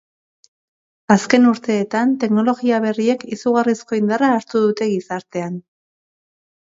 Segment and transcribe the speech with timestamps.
[1.15, 5.61] Azken urteetan teknologia berriek izugarrizko indarra hartu dute gizartean.